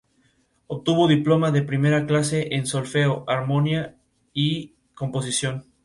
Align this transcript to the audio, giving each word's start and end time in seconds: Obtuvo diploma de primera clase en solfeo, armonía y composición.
Obtuvo 0.65 1.07
diploma 1.07 1.51
de 1.51 1.61
primera 1.61 2.07
clase 2.07 2.55
en 2.55 2.65
solfeo, 2.65 3.23
armonía 3.27 3.97
y 4.33 4.73
composición. 4.95 5.67